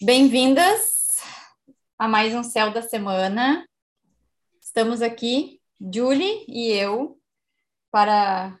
[0.00, 1.20] Bem-vindas
[1.98, 3.68] a mais um Céu da Semana.
[4.60, 7.20] Estamos aqui, Julie e eu,
[7.90, 8.58] para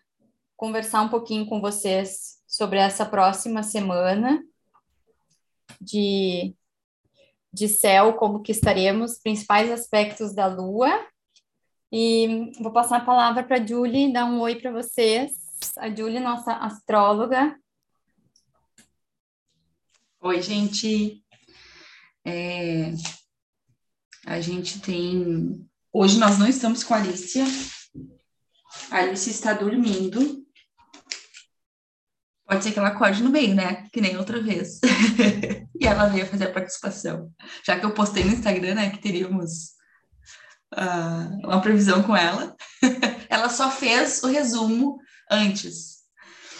[0.56, 4.44] conversar um pouquinho com vocês sobre essa próxima semana
[5.80, 6.54] de,
[7.52, 10.90] de céu, como que estaremos, principais aspectos da Lua.
[11.90, 15.41] E vou passar a palavra para a Julie, dar um oi para vocês.
[15.76, 17.56] A Julie, nossa astróloga.
[20.20, 21.22] Oi, gente.
[22.24, 22.92] É,
[24.26, 25.64] a gente tem.
[25.92, 27.44] Hoje nós não estamos com a Alicia.
[28.90, 30.44] A Alice está dormindo.
[32.44, 33.88] Pode ser que ela acorde no meio, né?
[33.92, 34.80] Que nem outra vez.
[35.80, 37.32] e ela veio fazer a participação.
[37.64, 39.74] Já que eu postei no Instagram, né, que teríamos
[40.74, 42.56] uh, uma previsão com ela.
[43.28, 44.98] ela só fez o resumo
[45.32, 46.02] antes.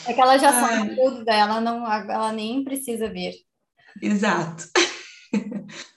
[0.06, 3.34] É que ela já sabe tudo dela, não, ela nem precisa vir.
[4.00, 4.68] Exato.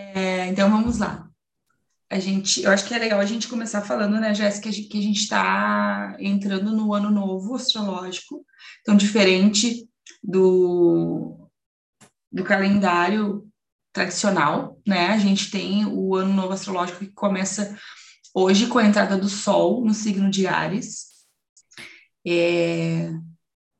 [0.00, 1.28] É, então vamos lá.
[2.08, 5.02] A gente, eu acho que é legal a gente começar falando, né, Jéssica, que a
[5.02, 8.46] gente está entrando no ano novo astrológico,
[8.80, 9.88] então diferente
[10.22, 11.50] do,
[12.30, 13.46] do calendário
[13.92, 15.08] tradicional, né?
[15.08, 17.76] A gente tem o ano novo astrológico que começa
[18.32, 21.06] hoje com a entrada do Sol no signo de Ares.
[22.30, 23.10] É,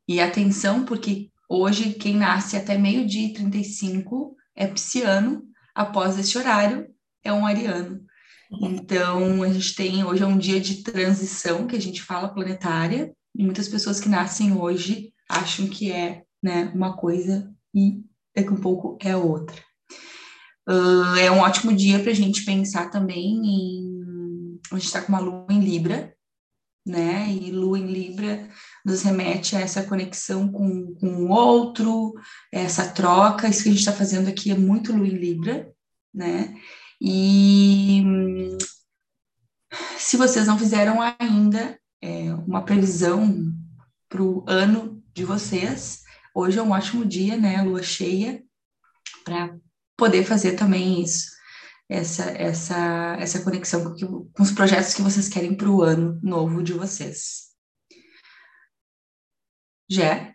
[0.08, 5.42] e atenção, porque hoje quem nasce até meio-dia e 35 é pisciano,
[5.74, 6.88] após esse horário
[7.22, 8.00] é um ariano.
[8.62, 13.12] Então, a gente tem, hoje é um dia de transição, que a gente fala planetária,
[13.34, 18.02] e muitas pessoas que nascem hoje acham que é né, uma coisa e
[18.34, 19.56] daqui um pouco é outra.
[20.68, 24.58] Uh, é um ótimo dia para a gente pensar também em.
[24.70, 26.14] A gente está com uma lua em Libra,
[26.88, 27.30] né?
[27.30, 28.48] E lua em Libra
[28.84, 32.14] nos remete a essa conexão com, com o outro,
[32.52, 33.48] essa troca.
[33.48, 35.70] Isso que a gente está fazendo aqui é muito lua em Libra,
[36.12, 36.54] né?
[37.00, 38.02] E
[39.98, 43.52] se vocês não fizeram ainda é, uma previsão
[44.08, 46.02] para o ano de vocês,
[46.34, 47.62] hoje é um ótimo dia, né?
[47.62, 48.42] Lua cheia,
[49.22, 49.54] para
[49.96, 51.37] poder fazer também isso
[51.88, 56.62] essa, essa, essa conexão com, com os projetos que vocês querem para o ano novo
[56.62, 57.48] de vocês.
[59.90, 60.34] Jé?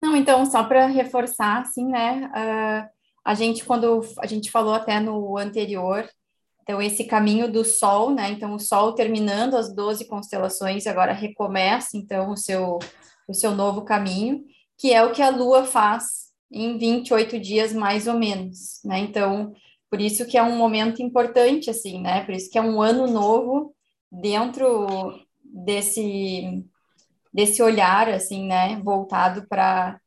[0.00, 2.88] Não, então, só para reforçar, assim, né, uh,
[3.24, 6.08] a gente, quando a gente falou até no anterior,
[6.62, 11.96] então, esse caminho do Sol, né, então, o Sol terminando as 12 constelações, agora recomeça,
[11.96, 12.78] então, o seu,
[13.28, 14.44] o seu novo caminho,
[14.78, 19.52] que é o que a Lua faz em 28 dias, mais ou menos, né, então,
[19.90, 22.24] por isso que é um momento importante, assim, né?
[22.24, 23.74] Por isso que é um ano novo
[24.10, 26.64] dentro desse
[27.32, 28.80] desse olhar, assim, né?
[28.82, 30.00] Voltado para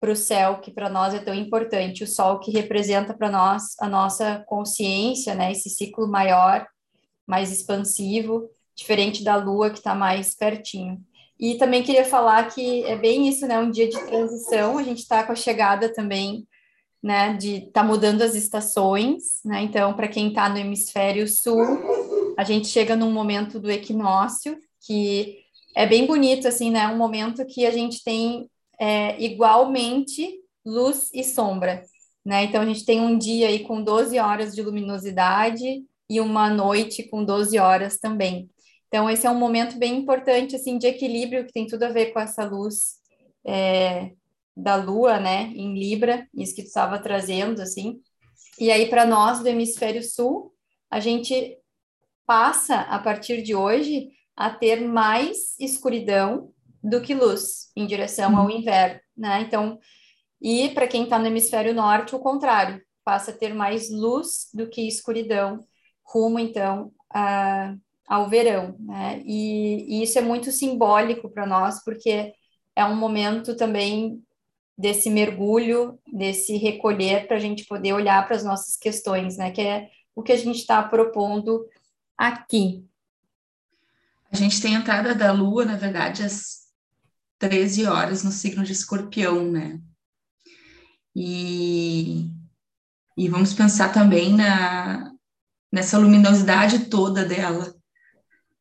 [0.00, 3.74] para o céu que para nós é tão importante, o sol que representa para nós
[3.80, 5.50] a nossa consciência, né?
[5.50, 6.66] Esse ciclo maior,
[7.26, 11.02] mais expansivo, diferente da lua que está mais pertinho.
[11.40, 13.58] E também queria falar que é bem isso, né?
[13.58, 16.46] Um dia de transição, a gente está com a chegada também
[17.04, 19.60] né, de tá mudando as estações, né?
[19.62, 21.60] Então, para quem está no hemisfério sul,
[22.34, 24.56] a gente chega num momento do equinócio
[24.86, 25.40] que
[25.76, 26.88] é bem bonito, assim, né?
[26.88, 28.48] Um momento que a gente tem
[28.80, 31.82] é, igualmente luz e sombra,
[32.24, 32.44] né?
[32.44, 37.02] Então, a gente tem um dia aí com 12 horas de luminosidade e uma noite
[37.02, 38.48] com 12 horas também.
[38.88, 42.14] Então, esse é um momento bem importante, assim, de equilíbrio, que tem tudo a ver
[42.14, 42.94] com essa luz
[43.46, 44.12] é,
[44.56, 48.00] da Lua, né, em Libra, isso que tu estava trazendo, assim.
[48.58, 50.54] E aí, para nós do hemisfério sul,
[50.90, 51.58] a gente
[52.26, 58.44] passa, a partir de hoje, a ter mais escuridão do que luz, em direção ao
[58.44, 58.50] uhum.
[58.50, 59.40] inverno, né?
[59.40, 59.78] Então,
[60.40, 64.68] e para quem está no hemisfério norte, o contrário, passa a ter mais luz do
[64.68, 65.64] que escuridão,
[66.04, 67.74] rumo, então, a,
[68.06, 69.22] ao verão, né?
[69.24, 72.32] E, e isso é muito simbólico para nós, porque
[72.76, 74.22] é um momento também
[74.76, 79.50] desse mergulho, desse recolher, para a gente poder olhar para as nossas questões, né?
[79.50, 81.66] Que é o que a gente está propondo
[82.16, 82.84] aqui.
[84.30, 86.64] A gente tem a entrada da Lua, na verdade, às
[87.38, 89.80] 13 horas no signo de Escorpião, né?
[91.14, 92.30] E,
[93.16, 95.12] e vamos pensar também na,
[95.70, 97.74] nessa luminosidade toda dela.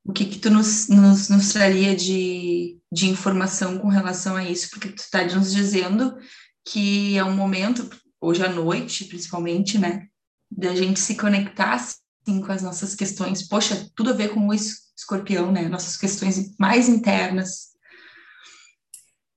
[0.06, 4.70] O que que tu nos, nos, nos traria de, de informação com relação a isso,
[4.70, 6.16] porque tu está nos dizendo
[6.64, 7.90] que é um momento,
[8.22, 10.08] hoje à noite, principalmente, né,
[10.52, 14.54] da gente se conectar assim, com as nossas questões, poxa, tudo a ver com o
[14.54, 17.74] escorpião, né, nossas questões mais internas,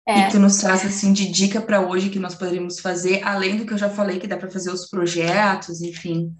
[0.08, 0.28] É.
[0.28, 3.66] E tu nos traz assim de dica para hoje que nós poderíamos fazer, além do
[3.66, 6.32] que eu já falei que dá para fazer os projetos, enfim.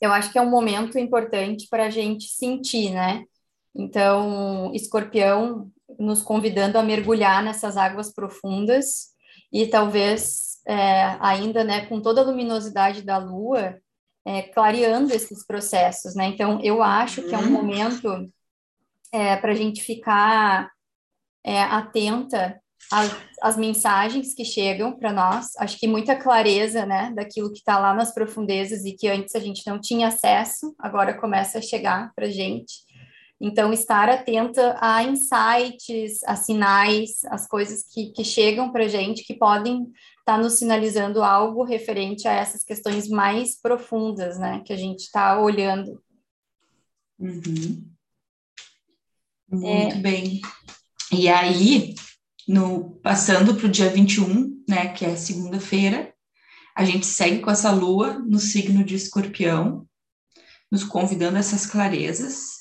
[0.00, 3.24] Eu acho que é um momento importante para a gente sentir, né?
[3.74, 9.08] Então, escorpião nos convidando a mergulhar nessas águas profundas
[9.52, 13.80] e talvez é, ainda, né, com toda a luminosidade da lua,
[14.24, 16.26] é, clareando esses processos, né?
[16.26, 17.50] Então, eu acho que é um uhum.
[17.50, 18.30] momento
[19.10, 20.70] é, para a gente ficar
[21.42, 22.60] é, atenta
[22.92, 25.56] às, às, mensagens que chegam para nós.
[25.58, 29.40] Acho que muita clareza, né, daquilo que está lá nas profundezas e que antes a
[29.40, 32.86] gente não tinha acesso, agora começa a chegar para a gente.
[33.40, 39.24] Então, estar atenta a insights, a sinais, as coisas que, que chegam para a gente,
[39.24, 44.72] que podem estar tá nos sinalizando algo referente a essas questões mais profundas, né, que
[44.72, 46.02] a gente está olhando.
[47.18, 47.88] Uhum.
[49.50, 50.00] Muito é...
[50.00, 50.40] bem.
[51.12, 51.94] E aí,
[52.46, 56.12] no, passando para o dia 21, né, que é segunda-feira,
[56.76, 59.86] a gente segue com essa lua no signo de escorpião,
[60.70, 62.57] nos convidando a essas clarezas.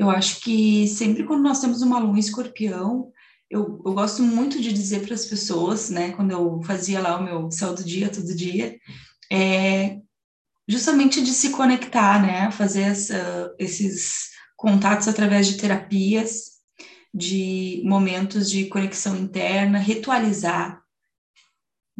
[0.00, 3.12] Eu acho que sempre quando nós temos uma lua em escorpião,
[3.50, 7.22] eu, eu gosto muito de dizer para as pessoas, né, quando eu fazia lá o
[7.22, 8.78] meu céu do dia, todo dia,
[9.30, 9.98] é
[10.66, 16.52] justamente de se conectar, né, fazer essa, esses contatos através de terapias,
[17.12, 20.82] de momentos de conexão interna, ritualizar,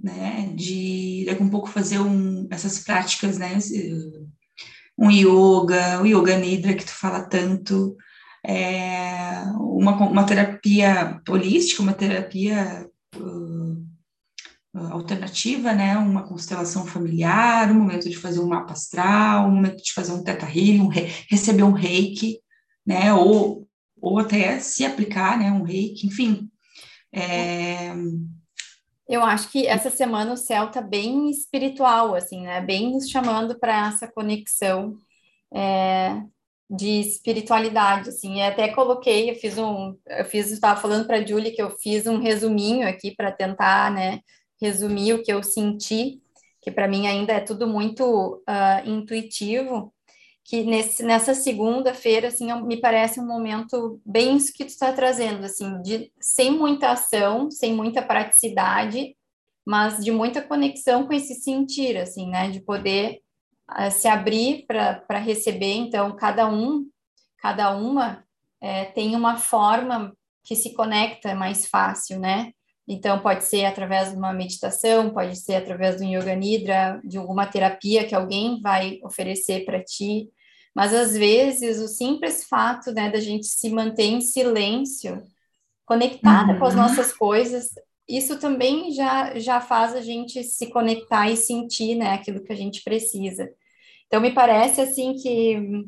[0.02, 3.58] né, de daqui um pouco fazer um, essas práticas, né,
[5.00, 7.96] um yoga, o yoga nidra que tu fala tanto,
[8.46, 12.86] é, uma, uma terapia holística, uma terapia
[13.16, 13.86] uh,
[14.90, 19.92] alternativa, né, uma constelação familiar, um momento de fazer um mapa astral, um momento de
[19.92, 22.38] fazer um teta healing, um re, receber um reiki,
[22.86, 23.66] né, ou
[24.02, 26.50] ou até se aplicar, né, um reiki, enfim.
[27.12, 27.94] É...
[29.10, 33.58] Eu acho que essa semana o céu tá bem espiritual, assim, né, bem nos chamando
[33.58, 34.96] para essa conexão
[35.52, 36.22] é,
[36.70, 41.26] de espiritualidade, assim, e até coloquei, eu fiz um, eu fiz, estava falando para a
[41.26, 44.20] Julie que eu fiz um resuminho aqui para tentar, né,
[44.62, 46.22] resumir o que eu senti,
[46.62, 49.92] que para mim ainda é tudo muito uh, intuitivo,
[50.50, 55.44] que nesse, nessa segunda-feira, assim, me parece um momento bem isso que tu está trazendo,
[55.44, 59.14] assim, de sem muita ação, sem muita praticidade,
[59.64, 63.20] mas de muita conexão com esse sentir, assim, né, de poder
[63.70, 66.84] uh, se abrir para receber, então, cada um,
[67.38, 68.24] cada uma
[68.60, 70.12] é, tem uma forma
[70.42, 72.50] que se conecta mais fácil, né,
[72.88, 77.46] então, pode ser através de uma meditação, pode ser através do Yoga Nidra, de alguma
[77.46, 80.28] terapia que alguém vai oferecer para ti,
[80.74, 85.22] mas às vezes o simples fato né, da gente se manter em silêncio,
[85.84, 86.58] conectada uhum.
[86.58, 86.80] com as uhum.
[86.80, 87.70] nossas coisas,
[88.08, 92.56] isso também já, já faz a gente se conectar e sentir né, aquilo que a
[92.56, 93.48] gente precisa.
[94.06, 95.84] Então, me parece assim que,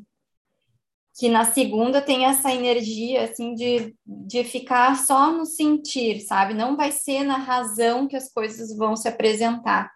[1.19, 6.55] que na segunda tem essa energia assim de, de ficar só no sentir, sabe?
[6.55, 9.91] Não vai ser na razão que as coisas vão se apresentar.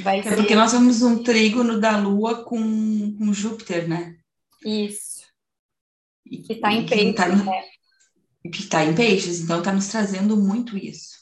[0.00, 0.36] Vai é ser...
[0.36, 4.16] porque nós temos um trígono da Lua com, com Júpiter, né?
[4.64, 5.24] Isso.
[6.24, 7.62] E, que está em peixes, tá, né?
[8.52, 11.16] Que está em peixes, então está nos trazendo muito isso.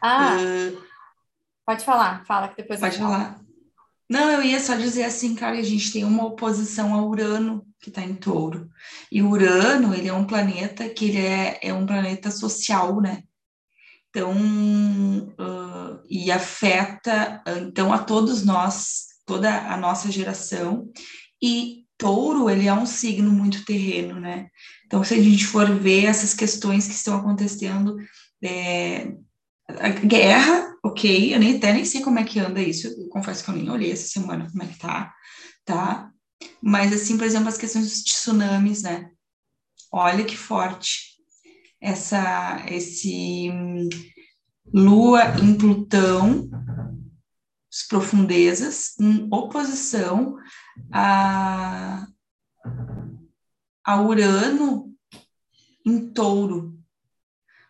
[0.00, 0.82] Ah, uh,
[1.64, 3.40] pode falar, fala que depois Pode falar.
[4.08, 7.88] Não, eu ia só dizer assim, cara, a gente tem uma oposição a Urano, que
[7.88, 8.68] está em touro.
[9.10, 13.22] E Urano, ele é um planeta que ele é, é um planeta social, né?
[14.14, 14.30] Então,
[15.40, 20.92] uh, e afeta, então, a todos nós, toda a nossa geração,
[21.42, 24.48] e touro, ele é um signo muito terreno, né?
[24.84, 27.96] Então, se a gente for ver essas questões que estão acontecendo,
[28.44, 29.14] é,
[29.66, 33.42] a guerra, ok, eu nem, até nem sei como é que anda isso, eu confesso
[33.42, 35.14] que eu nem olhei essa semana como é que tá,
[35.64, 36.10] tá?
[36.60, 39.08] Mas, assim, por exemplo, as questões dos tsunamis, né?
[39.90, 41.11] Olha que forte
[41.82, 43.50] essa, esse
[44.72, 46.48] Lua em Plutão,
[47.70, 50.38] as profundezas, em oposição
[50.92, 52.06] a,
[53.84, 54.94] a Urano
[55.84, 56.78] em touro.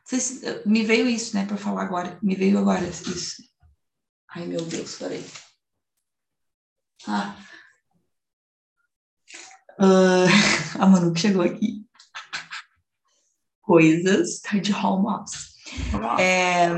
[0.04, 2.19] Se, me veio isso, né, para falar agora.
[2.23, 3.42] Me veio agora isso.
[4.28, 5.25] Ai, meu Deus, peraí.
[7.07, 7.37] Ah.
[9.78, 10.28] Uh,
[10.78, 11.87] a Manu que chegou aqui.
[13.62, 15.52] Coisas de home office.
[16.19, 16.69] É,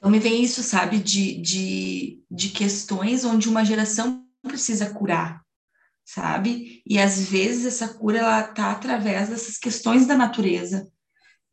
[0.00, 5.42] então me vem isso, sabe, de, de, de questões onde uma geração precisa curar,
[6.04, 6.82] sabe?
[6.86, 10.90] E às vezes essa cura ela tá através dessas questões da natureza,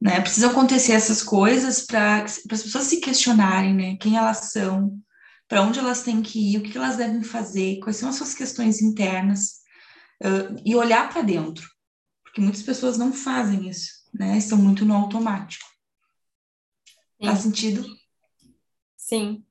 [0.01, 0.22] né?
[0.22, 3.98] Precisa acontecer essas coisas para as pessoas se questionarem, né?
[3.98, 4.98] Quem elas são,
[5.46, 8.34] para onde elas têm que ir, o que elas devem fazer, quais são as suas
[8.34, 9.57] questões internas,
[10.24, 11.67] uh, e olhar para dentro,
[12.38, 14.38] porque muitas pessoas não fazem isso, né?
[14.38, 15.65] Estão muito no automático.
[17.20, 17.25] Sim.
[17.25, 17.86] Faz sentido?
[18.96, 19.44] Sim.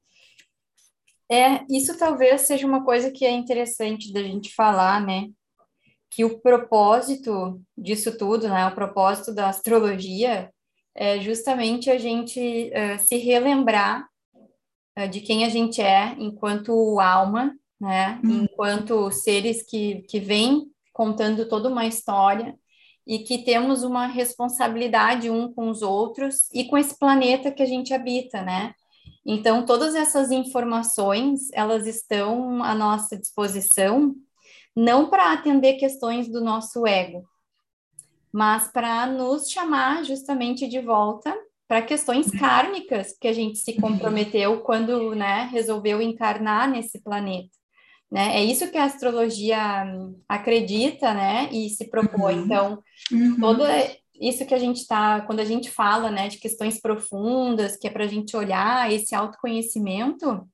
[1.29, 5.29] É, isso talvez seja uma coisa que é interessante da gente falar, né?
[6.09, 8.65] Que o propósito disso tudo, né?
[8.69, 10.53] O propósito da astrologia
[10.95, 14.07] é justamente a gente uh, se relembrar
[14.97, 18.21] uh, de quem a gente é enquanto alma, né?
[18.25, 18.45] Hum.
[18.45, 22.57] Enquanto seres que, que vêm contando toda uma história
[23.07, 27.67] e que temos uma responsabilidade um com os outros e com esse planeta que a
[27.67, 28.75] gente habita, né?
[29.25, 34.15] Então, todas essas informações, elas estão à nossa disposição,
[34.75, 37.25] não para atender questões do nosso ego,
[38.33, 41.37] mas para nos chamar justamente de volta
[41.67, 47.51] para questões kármicas que a gente se comprometeu quando, né, resolveu encarnar nesse planeta.
[48.11, 48.37] Né?
[48.37, 49.59] É isso que a astrologia
[50.29, 52.37] acredita, né, e se propõe.
[52.37, 52.45] Uhum.
[52.45, 53.41] Então, uhum.
[53.41, 53.65] todo
[54.21, 57.91] isso que a gente está, quando a gente fala, né, de questões profundas, que é
[57.91, 60.49] para a gente olhar esse autoconhecimento,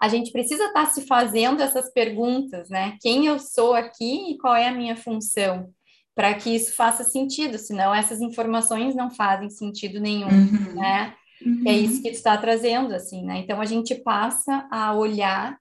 [0.00, 2.96] a gente precisa estar tá se fazendo essas perguntas, né?
[3.00, 5.70] Quem eu sou aqui e qual é a minha função?
[6.12, 10.74] Para que isso faça sentido, senão essas informações não fazem sentido nenhum, uhum.
[10.74, 11.14] né?
[11.40, 11.62] Uhum.
[11.64, 13.38] É isso que tu está trazendo, assim, né?
[13.38, 15.56] Então a gente passa a olhar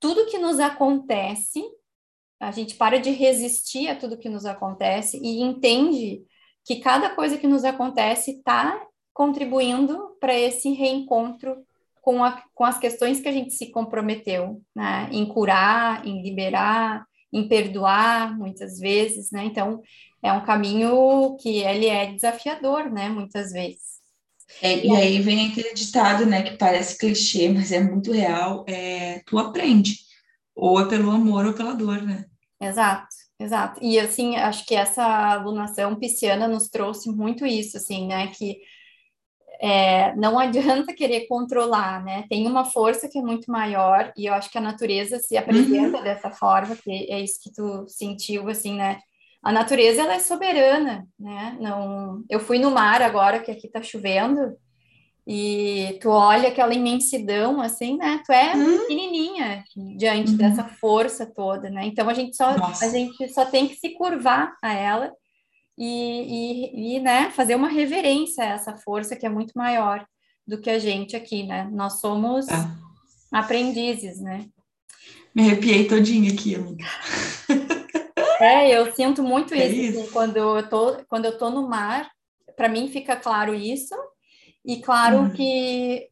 [0.00, 1.62] tudo que nos acontece,
[2.40, 6.22] a gente para de resistir a tudo que nos acontece e entende
[6.64, 8.80] que cada coisa que nos acontece está
[9.12, 11.64] contribuindo para esse reencontro
[12.00, 15.08] com, a, com as questões que a gente se comprometeu, né?
[15.12, 19.44] Em curar, em liberar, em perdoar, muitas vezes, né?
[19.44, 19.82] Então,
[20.22, 23.08] é um caminho que ele é desafiador, né?
[23.08, 23.99] Muitas vezes.
[24.62, 29.22] É, e aí vem aquele ditado, né, que parece clichê, mas é muito real, é,
[29.26, 29.96] tu aprende,
[30.54, 32.26] ou é pelo amor ou pela dor, né?
[32.60, 33.80] Exato, exato.
[33.82, 38.58] E assim, acho que essa alunação pisciana nos trouxe muito isso, assim, né, que
[39.60, 42.24] é, não adianta querer controlar, né?
[42.28, 45.98] Tem uma força que é muito maior e eu acho que a natureza se apresenta
[45.98, 46.04] uhum.
[46.04, 48.98] dessa forma, que é isso que tu sentiu, assim, né?
[49.42, 51.56] A natureza ela é soberana, né?
[51.60, 54.56] Não, eu fui no mar agora que aqui tá chovendo
[55.26, 58.20] e tu olha aquela imensidão assim, né?
[58.26, 58.78] Tu é hum.
[58.80, 59.64] pequenininha
[59.96, 60.36] diante uhum.
[60.36, 61.86] dessa força toda, né?
[61.86, 62.84] Então a gente só Nossa.
[62.84, 65.12] a gente só tem que se curvar a ela
[65.78, 70.04] e, e, e, né, fazer uma reverência a essa força que é muito maior
[70.46, 71.68] do que a gente aqui, né?
[71.72, 72.54] Nós somos é.
[73.32, 74.46] aprendizes, né?
[75.34, 76.84] Me arrepiei todinha aqui, amiga.
[78.40, 80.00] É, eu sinto muito é isso, isso?
[80.00, 82.10] Assim, quando eu tô quando eu tô no mar,
[82.56, 83.94] para mim fica claro isso
[84.64, 85.30] e claro uhum.
[85.30, 86.08] que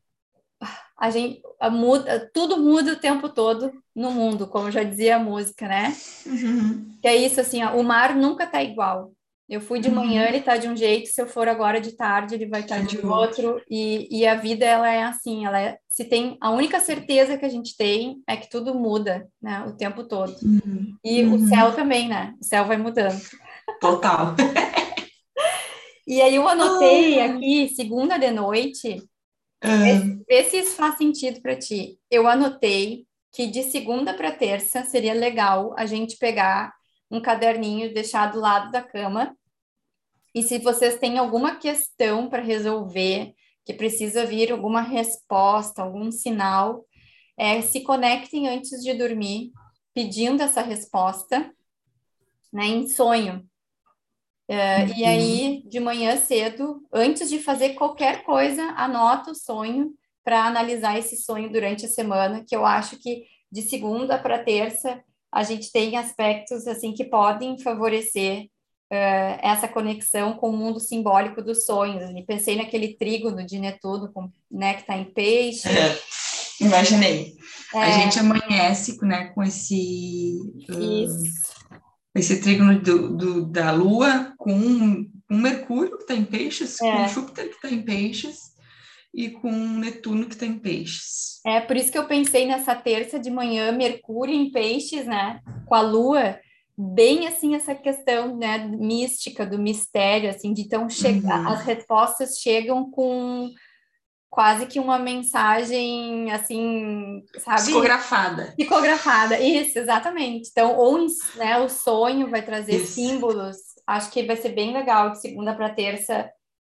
[0.99, 5.21] a gente a muda, tudo muda o tempo todo no mundo, como já dizia a
[5.21, 5.97] música, né?
[6.27, 6.97] Uhum.
[7.01, 9.13] Que é isso assim, ó, o mar nunca tá igual.
[9.49, 10.29] Eu fui de manhã, uhum.
[10.29, 12.83] ele tá de um jeito, se eu for agora de tarde, ele vai estar tá
[12.83, 13.63] de outro.
[13.71, 17.47] E, e a vida, ela é assim, ela é, se tem, a única certeza que
[17.47, 20.37] a gente tem é que tudo muda, né, o tempo todo.
[20.43, 20.95] Uhum.
[21.03, 21.35] E uhum.
[21.35, 23.19] o céu também, né, o céu vai mudando.
[23.81, 24.35] Total.
[26.07, 29.03] e aí eu anotei aqui, segunda de noite,
[29.65, 30.19] uhum.
[30.27, 31.99] vê, vê se isso faz sentido para ti.
[32.11, 36.73] Eu anotei que de segunda para terça seria legal a gente pegar
[37.11, 39.37] um caderninho deixar do lado da cama
[40.35, 43.35] e se vocês têm alguma questão para resolver,
[43.65, 46.87] que precisa vir alguma resposta, algum sinal,
[47.37, 49.51] é, se conectem antes de dormir,
[49.93, 51.53] pedindo essa resposta,
[52.53, 53.45] né, em sonho.
[54.47, 54.95] É, uhum.
[54.97, 59.93] E aí, de manhã cedo, antes de fazer qualquer coisa, anota o sonho
[60.25, 65.03] para analisar esse sonho durante a semana, que eu acho que de segunda para terça
[65.33, 68.45] a gente tem aspectos assim que podem favorecer
[68.93, 72.11] uh, essa conexão com o mundo simbólico dos sonhos.
[72.11, 75.69] E pensei naquele trígono de Netuno, com, né, que está em peixe.
[76.61, 77.37] É, imaginei.
[77.73, 77.79] É.
[77.79, 81.23] A gente amanhece né, com esse, uh,
[82.17, 86.91] esse trígono do, do, da Lua com um, um Mercúrio que está em peixes, é.
[86.91, 88.58] com Júpiter que está em peixes
[89.19, 91.41] e com Netuno que está em peixes.
[91.45, 95.41] É por isso que eu pensei nessa terça de manhã, Mercúrio em peixes, né?
[95.67, 96.39] Com a Lua,
[96.77, 101.49] bem assim essa questão né, mística do mistério assim de então chegar uhum.
[101.49, 103.51] as respostas chegam com
[104.31, 112.31] quase que uma mensagem assim sabe psicografada psicografada isso exatamente então ou né, o sonho
[112.31, 112.93] vai trazer isso.
[112.93, 116.31] símbolos acho que vai ser bem legal de segunda para terça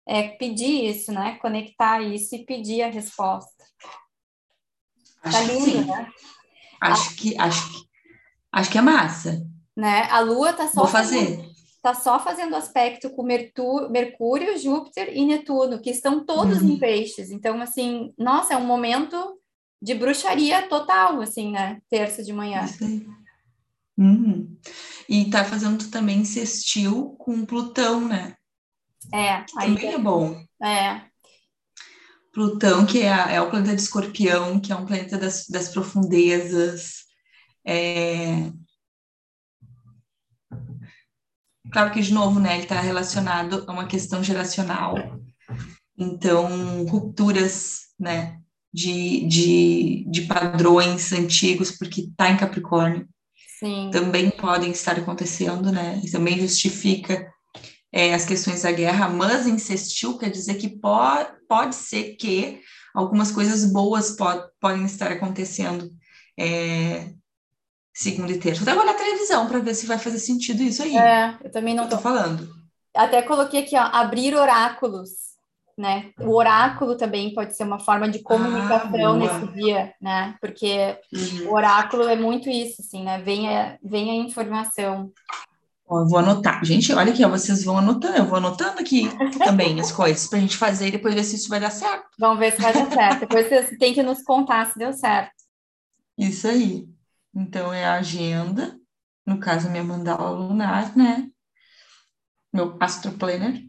[0.06, 1.38] é pedir isso, né?
[1.40, 3.64] Conectar isso e pedir a resposta.
[5.23, 5.85] Acho tá lindo, sim.
[5.85, 6.11] né?
[6.80, 7.87] Acho que acho que
[8.50, 9.47] acho que é massa.
[9.76, 10.02] Né?
[10.11, 11.49] A Lua tá só Vou fazer.
[11.80, 16.71] tá só fazendo aspecto com Mercúrio, Júpiter e Netuno, que estão todos uhum.
[16.71, 17.30] em peixes.
[17.30, 19.16] Então, assim, nossa, é um momento
[19.80, 21.80] de bruxaria total, assim, né?
[21.88, 22.64] Terça de manhã.
[22.64, 23.06] Isso aí.
[23.97, 24.56] Uhum.
[25.09, 28.35] E tá fazendo também sextil com Plutão, né?
[29.12, 29.44] É.
[29.54, 30.44] Também é bom.
[30.62, 31.02] É.
[32.32, 37.02] Plutão, que é, é, o planeta de escorpião, que é um planeta das, das profundezas.
[37.66, 38.50] É...
[41.71, 44.94] Claro que, de novo, né, ele está relacionado a uma questão geracional.
[45.97, 48.38] Então, rupturas, né,
[48.73, 53.06] de, de, de padrões antigos, porque está em Capricórnio.
[53.59, 53.90] Sim.
[53.92, 56.00] Também podem estar acontecendo, né?
[56.02, 57.32] E também justifica
[57.92, 62.61] é, as questões da guerra, mas insistiu, quer dizer que pode, pode ser que
[62.94, 65.90] algumas coisas boas pod, podem estar acontecendo
[66.38, 67.12] é,
[67.92, 68.62] segunda e terça.
[68.62, 70.96] Até vou olhar a televisão para ver se vai fazer sentido isso aí.
[70.96, 72.49] É, eu também não estou falando.
[72.94, 75.32] Até coloquei aqui, ó, abrir oráculos
[75.76, 76.11] né?
[76.20, 80.37] O oráculo também pode ser uma forma de comunicação ah, nesse dia, né?
[80.40, 81.49] Porque uhum.
[81.49, 83.18] o oráculo é muito isso, assim, né?
[83.18, 85.11] Vem a, vem a informação.
[85.99, 86.64] Eu vou anotar.
[86.64, 89.08] Gente, olha aqui, ó, vocês vão anotando, eu vou anotando aqui
[89.44, 92.08] também as coisas para a gente fazer e depois ver se isso vai dar certo.
[92.18, 93.20] Vamos ver se vai dar certo.
[93.20, 95.32] Depois vocês têm que nos contar se deu certo.
[96.18, 96.87] Isso aí.
[97.34, 98.78] Então é a agenda,
[99.26, 101.28] no caso, minha mandala lunar, né?
[102.52, 103.62] Meu astro planner.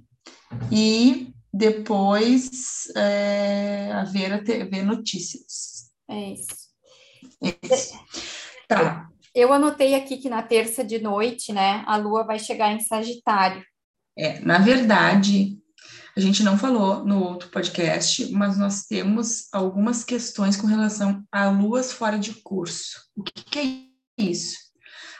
[0.71, 5.91] E depois é, a ver, a ver notícias.
[6.09, 6.69] É isso.
[7.41, 7.99] isso.
[8.67, 9.12] Tá.
[9.33, 13.63] Eu anotei aqui que na terça de noite, né, a Lua vai chegar em Sagitário.
[14.17, 15.57] É, na verdade,
[16.15, 21.49] a gente não falou no outro podcast, mas nós temos algumas questões com relação a
[21.49, 22.99] luas fora de curso.
[23.15, 24.55] O que, que é isso?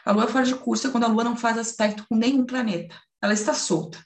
[0.06, 2.96] A lua fora de curso é quando a lua não faz aspecto com nenhum planeta,
[3.20, 3.98] ela está solta.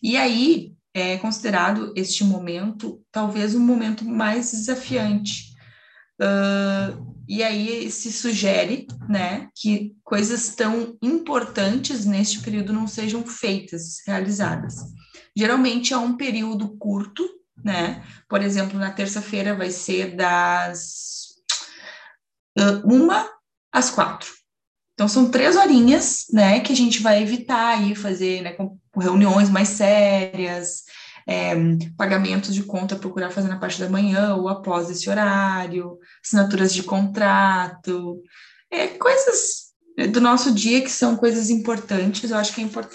[0.00, 5.50] E aí, é considerado este momento talvez um momento mais desafiante.
[6.20, 13.98] Uh, e aí se sugere, né, que coisas tão importantes neste período não sejam feitas,
[14.04, 14.74] realizadas.
[15.36, 17.24] Geralmente é um período curto,
[17.64, 18.04] né?
[18.28, 21.28] Por exemplo, na terça-feira vai ser das
[22.84, 23.30] uma
[23.72, 24.28] às quatro.
[24.94, 28.56] Então são três horinhas, né, que a gente vai evitar aí fazer, né,
[28.96, 30.82] reuniões mais sérias,
[31.30, 31.54] é,
[31.96, 36.82] pagamentos de conta, procurar fazer na parte da manhã ou após esse horário, assinaturas de
[36.82, 38.20] contrato,
[38.68, 39.70] é, coisas
[40.12, 42.92] do nosso dia que são coisas importantes, eu acho que é import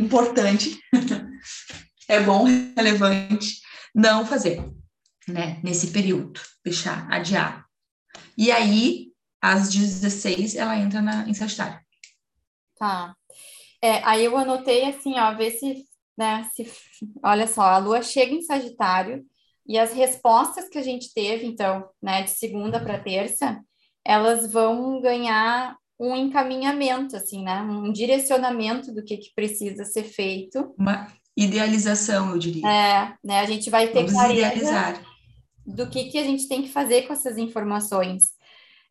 [0.00, 0.76] importante,
[2.08, 2.44] é bom,
[2.76, 3.60] relevante,
[3.94, 4.68] não fazer,
[5.28, 7.64] né, nesse período, deixar, adiar.
[8.36, 11.78] E aí, às 16, ela entra na, em Sagitário.
[12.76, 13.14] Tá.
[13.80, 16.70] É, aí eu anotei assim, ó, ver se, né, se,
[17.22, 19.24] olha só, a Lua chega em Sagitário
[19.66, 23.60] e as respostas que a gente teve, então, né, de segunda para terça,
[24.04, 30.74] elas vão ganhar um encaminhamento, assim, né, um direcionamento do que, que precisa ser feito.
[30.78, 32.66] Uma idealização, eu diria.
[32.66, 35.02] É, né, a gente vai ter Vamos clareza idealizar.
[35.66, 38.36] do que, que a gente tem que fazer com essas informações.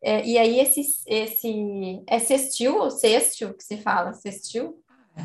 [0.02, 4.12] É, e aí, esse, esse é sextil ou sextil que se fala?
[4.12, 4.74] Sextil?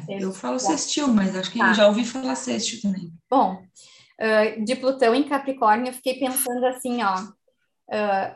[0.09, 1.73] É, eu falo sextil, mas acho que tá.
[1.73, 3.11] já ouvi falar sextil também.
[3.29, 8.35] Bom, uh, de Plutão em Capricórnio, eu fiquei pensando assim, ó, uh,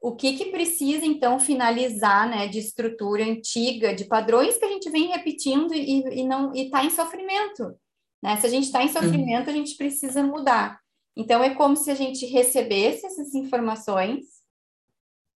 [0.00, 4.90] o que que precisa, então, finalizar, né, de estrutura antiga, de padrões que a gente
[4.90, 7.76] vem repetindo e, e não está em sofrimento,
[8.22, 8.36] né?
[8.38, 10.80] Se a gente está em sofrimento, a gente precisa mudar.
[11.14, 14.39] Então, é como se a gente recebesse essas informações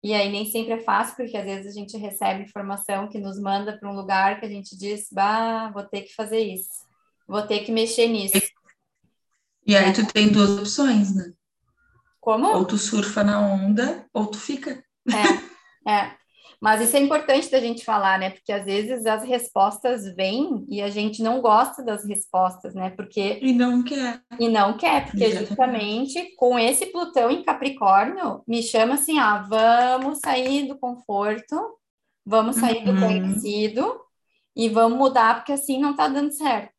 [0.03, 3.39] e aí nem sempre é fácil, porque às vezes a gente recebe informação que nos
[3.39, 6.87] manda para um lugar que a gente diz, bah, vou ter que fazer isso,
[7.29, 8.41] vou ter que mexer nisso.
[9.67, 11.33] E aí tu tem duas opções, né?
[12.19, 12.49] Como?
[12.49, 14.83] Ou tu surfa na onda, ou tu fica.
[15.87, 16.20] É, é.
[16.61, 18.31] Mas isso é importante da gente falar, né?
[18.31, 22.91] Porque às vezes as respostas vêm e a gente não gosta das respostas, né?
[22.91, 24.21] Porque e não quer.
[24.39, 25.49] E não quer, porque Exatamente.
[25.49, 31.57] justamente com esse Plutão em Capricórnio me chama assim, ah, vamos sair do conforto,
[32.27, 32.95] vamos sair uhum.
[32.95, 33.99] do conhecido
[34.55, 36.75] e vamos mudar porque assim não tá dando certo,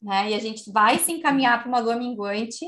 [0.00, 0.30] né?
[0.30, 2.64] E a gente vai se encaminhar para uma lua minguante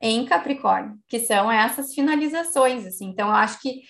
[0.00, 3.06] em Capricórnio, que são essas finalizações, assim.
[3.06, 3.82] Então, eu acho que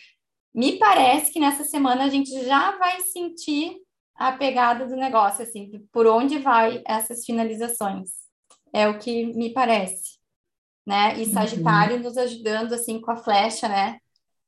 [0.55, 3.77] me parece que nessa semana a gente já vai sentir
[4.15, 8.11] a pegada do negócio, assim, por onde vai essas finalizações.
[8.73, 10.19] é o que me parece,
[10.87, 11.21] né?
[11.21, 12.03] E Sagitário uhum.
[12.03, 13.99] nos ajudando assim com a flecha, né?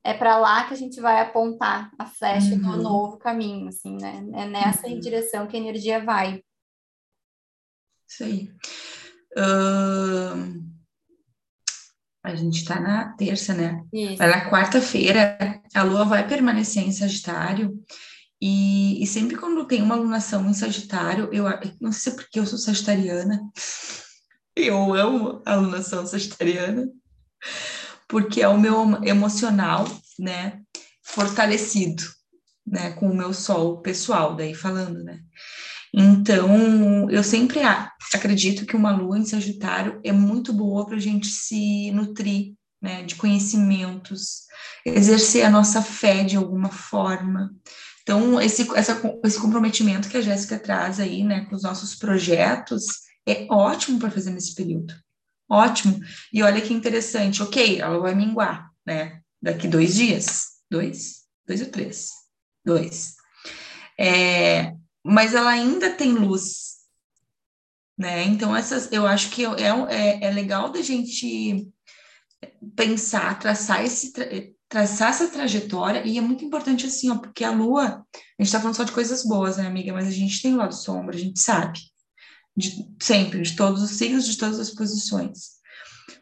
[0.02, 2.60] É para lá que a gente vai apontar a flecha uhum.
[2.60, 4.24] do novo caminho, assim, né?
[4.34, 4.98] É nessa uhum.
[5.00, 6.42] direção que a energia vai.
[8.08, 8.48] Isso aí.
[9.36, 10.75] Uh,
[12.26, 13.82] a gente está na terça, né?
[13.92, 14.16] Isso.
[14.18, 15.38] Mas na quarta-feira,
[15.74, 17.78] a Lua vai permanecer em Sagitário.
[18.40, 21.44] E, e, sempre quando tem uma alunação em Sagitário, eu
[21.80, 23.40] não sei se porque eu sou sagitariana,
[24.54, 26.88] eu amo a alunação sagitariana,
[28.06, 29.86] porque é o meu emocional,
[30.18, 30.60] né,
[31.02, 32.02] fortalecido,
[32.66, 35.20] né, com o meu sol pessoal, daí falando, né.
[35.92, 37.60] Então, eu sempre
[38.12, 43.02] acredito que uma lua em Sagitário é muito boa para a gente se nutrir né,
[43.02, 44.42] de conhecimentos,
[44.84, 47.54] exercer a nossa fé de alguma forma.
[48.02, 52.86] Então, esse, essa, esse comprometimento que a Jéssica traz aí, né, com os nossos projetos,
[53.26, 54.94] é ótimo para fazer nesse período.
[55.48, 56.00] Ótimo.
[56.32, 59.20] E olha que interessante, ok, ela vai minguar, né?
[59.42, 60.44] Daqui dois dias.
[60.70, 61.22] Dois?
[61.46, 62.10] Dois ou três?
[62.64, 63.14] Dois.
[63.98, 64.72] É,
[65.06, 66.78] mas ela ainda tem luz,
[67.96, 68.24] né?
[68.24, 71.68] Então, essas, eu acho que é, é, é legal da gente
[72.74, 74.12] pensar, traçar, esse,
[74.68, 78.04] traçar essa trajetória, e é muito importante assim, ó, porque a Lua,
[78.38, 79.92] a gente tá falando só de coisas boas, né, amiga?
[79.92, 81.78] Mas a gente tem o lado sombra, a gente sabe,
[82.56, 85.56] de, sempre, de todos os signos, de todas as posições.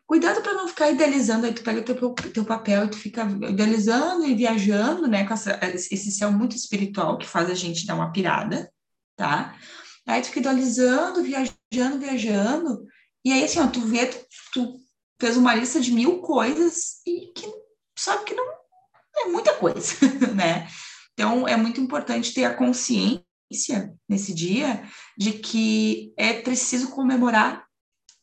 [0.06, 3.24] Cuidado para não ficar idealizando, aí tu pega o teu, teu papel e tu fica
[3.48, 7.94] idealizando e viajando, né, com essa, esse céu muito espiritual que faz a gente dar
[7.94, 8.70] uma pirada,
[9.16, 9.56] tá?
[10.06, 12.86] Aí tu fica idealizando, viajando, viajando,
[13.24, 14.80] e aí assim, ó, tu vê, tu, tu
[15.18, 17.46] fez uma lista de mil coisas e que
[17.98, 18.44] sabe que não
[19.16, 19.94] é muita coisa,
[20.34, 20.68] né?
[21.12, 23.24] Então é muito importante ter a consciência
[24.08, 24.82] nesse dia
[25.16, 27.64] de que é preciso comemorar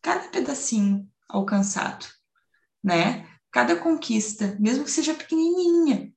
[0.01, 2.05] cada pedacinho alcançado,
[2.83, 3.27] né?
[3.51, 6.11] Cada conquista, mesmo que seja pequenininha,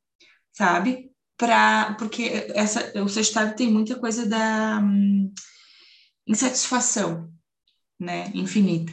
[0.53, 1.13] sabe?
[1.37, 5.33] Pra, porque essa, o Sagitário tem muita coisa da hum,
[6.27, 7.31] insatisfação,
[7.99, 8.31] né?
[8.35, 8.92] Infinita.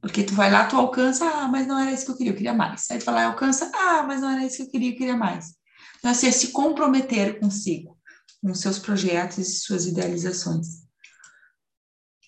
[0.00, 2.36] Porque tu vai lá, tu alcança, ah, mas não era isso que eu queria, eu
[2.36, 2.90] queria mais.
[2.90, 4.96] Aí tu vai lá e alcança, ah, mas não era isso que eu queria, eu
[4.96, 5.54] queria mais.
[5.98, 7.98] Então, assim, é se comprometer consigo,
[8.40, 10.86] com seus projetos e suas idealizações.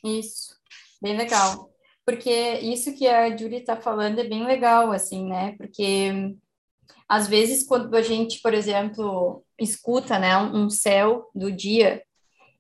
[0.05, 0.55] Isso,
[1.01, 1.73] bem legal.
[2.05, 5.53] Porque isso que a Julie está falando é bem legal, assim, né?
[5.57, 6.37] Porque
[7.13, 12.03] às vezes quando a gente, por exemplo, escuta, né, um céu do dia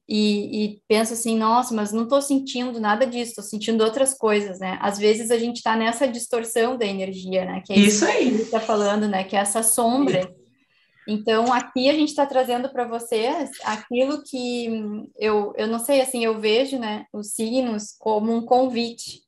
[0.06, 4.58] e, e pensa assim, nossa, mas não estou sentindo nada disso, estou sentindo outras coisas,
[4.58, 4.78] né?
[4.82, 7.62] Às vezes a gente está nessa distorção da energia, né?
[7.64, 8.42] Que é isso, isso aí.
[8.42, 9.24] Está falando, né?
[9.24, 10.30] Que é essa sombra.
[11.08, 14.68] Então, aqui a gente está trazendo para vocês aquilo que
[15.16, 19.22] eu, eu não sei, assim, eu vejo, né, os signos como um convite,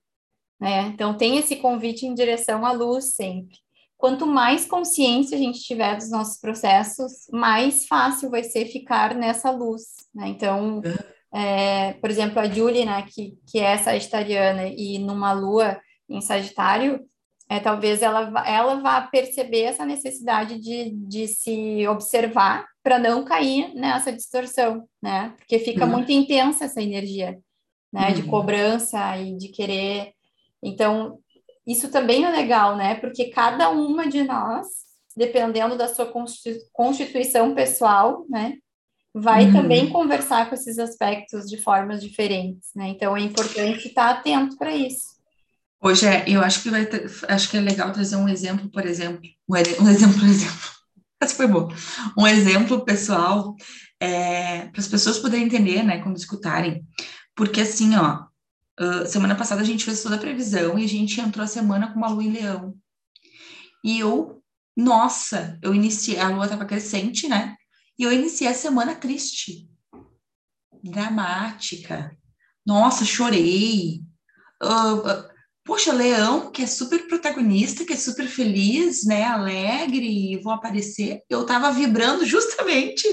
[0.60, 0.82] né?
[0.88, 3.63] Então, tem esse convite em direção à luz sempre
[3.96, 9.50] quanto mais consciência a gente tiver dos nossos processos, mais fácil vai ser ficar nessa
[9.50, 9.83] luz,
[10.14, 10.28] né?
[10.28, 10.83] Então,
[11.33, 17.04] é, por exemplo, a Julie, né, que, que é sagitariana e numa lua em Sagitário,
[17.48, 23.74] é, talvez ela, ela vá perceber essa necessidade de, de se observar para não cair
[23.74, 25.35] nessa distorção, né?
[25.38, 25.92] Porque fica uhum.
[25.92, 27.38] muito intensa essa energia,
[27.92, 28.09] né?
[28.09, 28.14] Uhum.
[28.14, 30.12] De cobrança e de querer.
[30.62, 31.18] Então,
[31.66, 32.96] isso também é legal, né?
[32.96, 34.66] Porque cada uma de nós,
[35.16, 36.12] dependendo da sua
[36.72, 38.55] constituição pessoal, né?
[39.14, 39.53] Vai uhum.
[39.53, 42.88] também conversar com esses aspectos de formas diferentes, né?
[42.88, 45.14] Então é importante estar atento para isso.
[45.81, 48.85] Hoje é, eu acho que vai ter, acho que é legal trazer um exemplo, por
[48.87, 50.68] exemplo, um, exemplo, por exemplo.
[51.20, 51.68] Essa foi bom.
[52.18, 53.55] Um exemplo pessoal
[54.00, 56.85] é, para as pessoas poderem entender, né, quando escutarem.
[57.37, 58.24] Porque assim, ó,
[58.80, 61.92] Uh, semana passada a gente fez toda a previsão e a gente entrou a semana
[61.92, 62.76] com uma lua em leão.
[63.84, 64.42] E eu,
[64.76, 67.56] nossa, eu iniciei, a lua estava crescente, né?
[67.98, 69.68] E eu iniciei a semana triste,
[70.82, 72.16] dramática.
[72.66, 74.02] Nossa, chorei.
[74.62, 75.28] Uh,
[75.64, 79.24] poxa, leão, que é super protagonista, que é super feliz, né?
[79.24, 81.22] Alegre, vou aparecer.
[81.28, 83.06] Eu estava vibrando justamente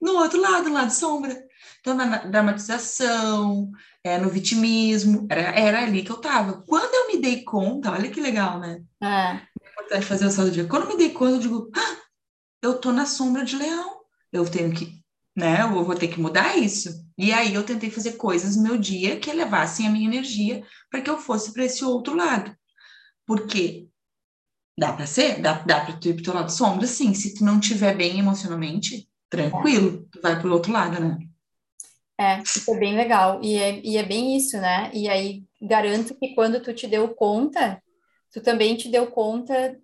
[0.00, 1.45] no outro lado, lado sombra.
[1.86, 3.70] Então, na dramatização,
[4.02, 6.60] é, no vitimismo, era, era ali que eu estava.
[6.66, 8.82] Quando eu me dei conta, olha que legal, né?
[9.00, 9.06] É.
[9.06, 10.64] é importante fazer o saldo de.
[10.64, 11.96] Quando eu me dei conta, eu digo, ah,
[12.60, 14.00] eu tô na sombra de leão.
[14.32, 15.00] Eu tenho que,
[15.36, 15.62] né?
[15.62, 16.90] Eu vou ter que mudar isso.
[17.16, 21.00] E aí eu tentei fazer coisas no meu dia que elevassem a minha energia para
[21.00, 22.52] que eu fosse para esse outro lado.
[23.24, 23.88] Porque
[24.76, 27.14] dá para ser, dá, dá para tu ir pro teu lado sombra, sim.
[27.14, 31.25] Se tu não estiver bem emocionalmente, tranquilo, tu vai pro outro lado, né?
[32.18, 33.40] É, isso é bem legal.
[33.42, 34.90] E é, e é bem isso, né?
[34.92, 37.82] E aí garanto que quando tu te deu conta,
[38.32, 39.76] tu também te deu conta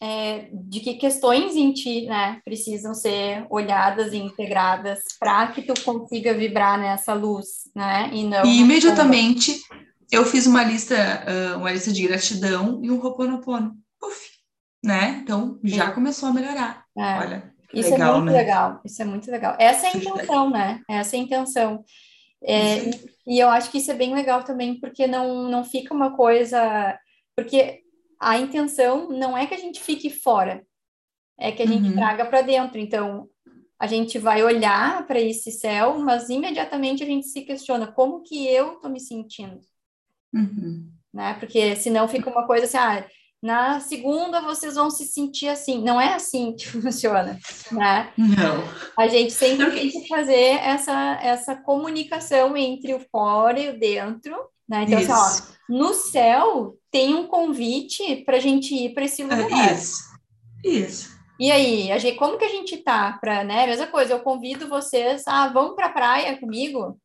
[0.00, 5.74] é, de que questões em ti, né, precisam ser olhadas e integradas para que tu
[5.82, 8.10] consiga vibrar nessa luz, né?
[8.12, 8.44] E não.
[8.44, 9.58] E imediatamente
[10.10, 10.96] eu fiz uma lista,
[11.56, 13.76] uma lista de gratidão e um roponopono.
[13.98, 14.20] Puf,
[14.84, 15.20] né?
[15.22, 15.94] Então já Sim.
[15.94, 16.84] começou a melhorar.
[16.98, 17.18] É.
[17.18, 17.51] Olha.
[17.72, 18.38] Isso é legal, é muito né?
[18.38, 19.56] legal, isso é muito legal.
[19.58, 20.82] Essa é a intenção, né?
[20.88, 21.84] Essa é a intenção.
[22.44, 22.90] É,
[23.26, 26.98] e eu acho que isso é bem legal também, porque não, não fica uma coisa.
[27.36, 27.80] Porque
[28.20, 30.64] a intenção não é que a gente fique fora,
[31.38, 31.94] é que a gente uhum.
[31.94, 32.78] traga para dentro.
[32.78, 33.28] Então,
[33.78, 38.46] a gente vai olhar para esse céu, mas imediatamente a gente se questiona como que
[38.46, 39.60] eu estou me sentindo.
[40.32, 40.88] Uhum.
[41.12, 41.34] Né?
[41.34, 43.04] Porque senão fica uma coisa assim, ah,
[43.42, 45.82] na segunda vocês vão se sentir assim.
[45.82, 47.38] Não é assim que funciona,
[47.72, 48.12] né?
[48.16, 48.62] Não.
[48.96, 54.36] A gente sempre tem que fazer essa, essa comunicação entre o fora e o dentro,
[54.68, 54.84] né?
[54.84, 59.50] Então, assim, ó, no céu tem um convite para a gente ir para esse lugar.
[59.50, 60.02] É, isso,
[60.64, 61.22] isso.
[61.40, 63.66] E aí, a gente, como que a gente tá para, né?
[63.66, 66.96] Mesma coisa, eu convido vocês, ah, vamos para a praia comigo?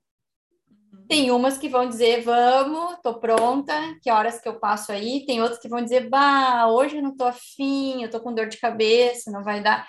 [1.07, 5.25] Tem umas que vão dizer, vamos, tô pronta, que horas que eu passo aí?
[5.25, 8.47] Tem outras que vão dizer, bah, hoje eu não tô afim, eu tô com dor
[8.47, 9.87] de cabeça, não vai dar,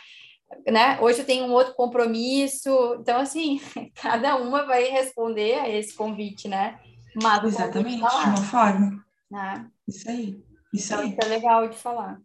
[0.66, 0.98] né?
[1.00, 2.96] Hoje eu tenho um outro compromisso.
[3.00, 3.61] Então, assim,
[4.00, 6.78] cada uma vai responder a esse convite, né?
[7.20, 9.04] Mas Exatamente, de uma forma.
[9.31, 9.68] Né?
[9.87, 11.11] Isso aí, isso então, aí.
[11.11, 12.20] Isso é legal de falar.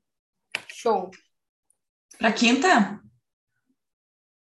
[0.68, 1.10] Show.
[2.20, 3.02] Para quinta?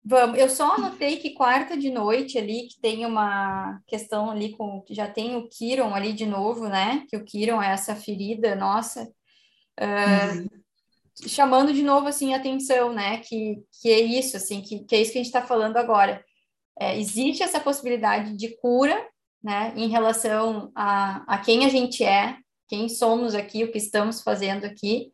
[0.03, 4.83] Vamos, eu só anotei que quarta de noite ali, que tem uma questão ali com,
[4.89, 7.05] já tem o Kiron ali de novo, né?
[7.09, 9.03] Que o Kiron é essa ferida nossa,
[9.79, 10.47] uh, uhum.
[11.27, 13.17] chamando de novo, assim, a atenção, né?
[13.19, 16.23] Que, que é isso, assim, que, que é isso que a gente está falando agora.
[16.79, 19.05] É, existe essa possibilidade de cura,
[19.43, 19.73] né?
[19.75, 22.37] Em relação a, a quem a gente é,
[22.69, 25.11] quem somos aqui, o que estamos fazendo aqui,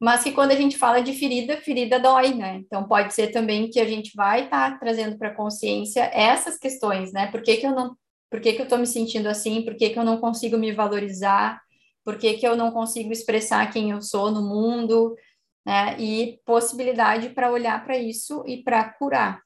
[0.00, 2.56] mas que quando a gente fala de ferida, ferida dói, né?
[2.56, 7.12] Então pode ser também que a gente vai estar tá trazendo para consciência essas questões,
[7.12, 7.30] né?
[7.30, 7.96] Por que, que eu não,
[8.30, 9.62] por que, que eu estou me sentindo assim?
[9.62, 11.62] Por que, que eu não consigo me valorizar?
[12.04, 15.16] Por que, que eu não consigo expressar quem eu sou no mundo?
[15.64, 15.98] Né?
[15.98, 19.40] E possibilidade para olhar para isso e para curar.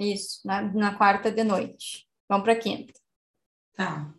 [0.00, 2.06] Isso, na, na quarta de noite.
[2.28, 2.92] Vamos para quinta.
[3.74, 4.12] Tá.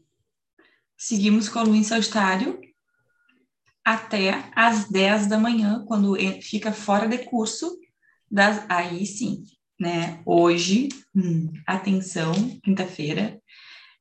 [0.95, 2.59] Seguimos com a lua em Sagitário
[3.83, 7.77] até às 10 da manhã, quando fica fora de curso,
[8.31, 9.43] das, aí sim,
[9.79, 10.21] né?
[10.25, 13.39] Hoje, hum, atenção, quinta-feira,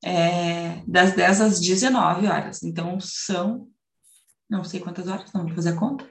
[0.05, 2.63] é, das 10 às 19 horas.
[2.63, 3.69] Então, são,
[4.49, 6.09] não sei quantas horas, não vou fazer a conta,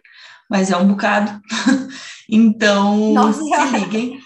[0.49, 1.41] mas é um bocado.
[2.29, 3.71] então, nove se horas.
[3.71, 4.21] liguem.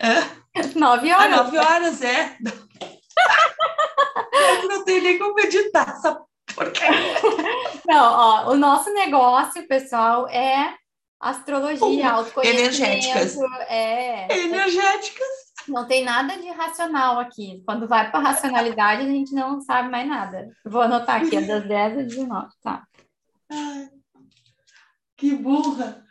[0.00, 0.36] Hã?
[0.74, 1.32] Nove horas.
[1.32, 2.36] Ah, nove horas, é.
[4.68, 6.20] não tem nem como editar essa
[7.86, 10.74] Não, ó, o nosso negócio, pessoal, é
[11.20, 12.82] astrologia, autoconhecimento.
[12.82, 13.36] Energéticas.
[13.68, 15.26] É, Energéticas.
[15.68, 17.62] Não tem nada de racional aqui.
[17.66, 20.48] Quando vai para racionalidade, a gente não sabe mais nada.
[20.64, 22.84] Vou anotar aqui, é das 10 às 19, tá?
[23.50, 23.88] Ai,
[25.16, 26.04] que burra!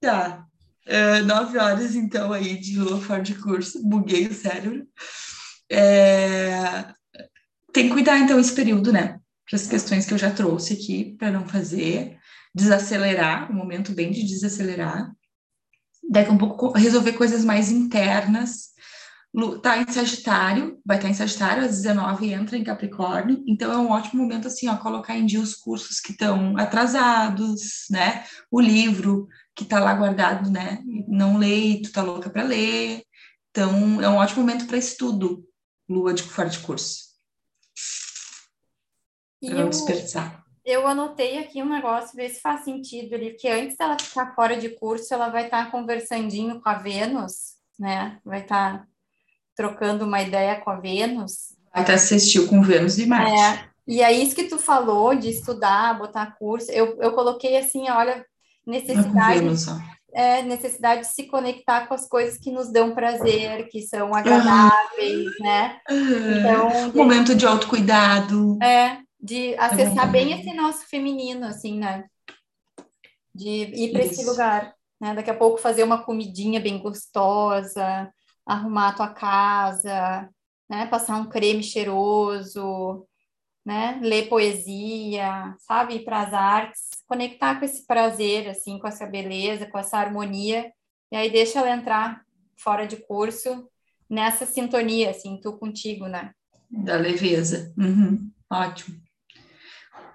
[0.00, 0.44] Tá.
[0.86, 3.86] É, nove horas, então, aí de lua fora de curso.
[3.86, 4.86] Buguei o cérebro.
[5.70, 6.86] É...
[7.72, 9.20] Tem que cuidar, então, esse período, né?
[9.48, 12.18] Para as questões que eu já trouxe aqui, para não fazer,
[12.54, 15.10] desacelerar, um momento bem de desacelerar.
[16.10, 18.68] Daqui um pouco resolver coisas mais internas.
[19.62, 23.76] Tá em Sagitário, vai estar tá em Sagitário às 19 entra em Capricórnio, então é
[23.76, 28.24] um ótimo momento assim, ó, colocar em dia os cursos que estão atrasados, né?
[28.50, 30.82] O livro que está lá guardado, né?
[31.06, 33.02] Não leio, tu tá louca para ler.
[33.50, 35.44] Então é um ótimo momento para estudo,
[35.88, 37.07] lua de fora de curso
[39.40, 40.44] para não desperdiçar.
[40.64, 44.56] Eu anotei aqui um negócio, ver se faz sentido ali, que antes dela ficar fora
[44.56, 48.18] de curso, ela vai estar tá conversandinho com a Vênus, né?
[48.24, 48.86] Vai estar tá
[49.56, 51.56] trocando uma ideia com a Vênus.
[51.72, 53.32] Vai estar tá assistiu com Vênus e Marte.
[53.32, 57.88] É, e aí, isso que tu falou de estudar, botar curso, eu, eu coloquei assim,
[57.88, 58.22] olha,
[58.66, 59.66] necessidade, Vênus,
[60.12, 65.26] é, necessidade de se conectar com as coisas que nos dão prazer, que são agradáveis,
[65.26, 65.32] uhum.
[65.40, 65.78] né?
[65.90, 68.58] Então, Momento de autocuidado.
[68.62, 72.04] É, de acessar bem esse nosso feminino, assim, né?
[73.34, 75.14] De ir para esse lugar, né?
[75.14, 78.12] Daqui a pouco fazer uma comidinha bem gostosa,
[78.46, 80.28] arrumar a tua casa,
[80.68, 80.86] né?
[80.86, 83.06] Passar um creme cheiroso,
[83.64, 83.98] né?
[84.02, 85.96] Ler poesia, sabe?
[85.96, 90.72] Ir para as artes, conectar com esse prazer, assim, com essa beleza, com essa harmonia,
[91.10, 92.22] e aí deixa ela entrar
[92.56, 93.68] fora de curso
[94.08, 96.32] nessa sintonia, assim, tu contigo, né?
[96.70, 97.72] Da leveza.
[97.76, 98.30] Uhum.
[98.50, 99.07] Ótimo.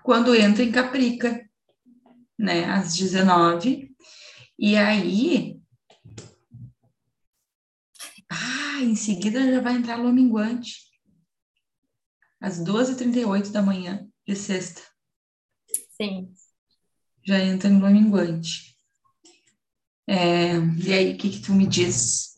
[0.03, 1.49] Quando entra em Caprica,
[2.37, 3.95] né, às 19,
[4.59, 5.59] e aí.
[8.29, 10.91] Ah, em seguida já vai entrar lua minguante.
[12.41, 14.81] Às 12h38 da manhã de sexta.
[15.95, 16.33] Sim.
[17.25, 18.77] Já entra em lua minguante.
[20.05, 22.33] É, e aí, o que, que tu me diz?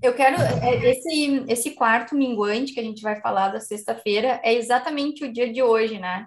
[0.00, 0.36] Eu quero.
[0.40, 5.32] É, esse, esse quarto minguante que a gente vai falar da sexta-feira é exatamente o
[5.32, 6.26] dia de hoje, né?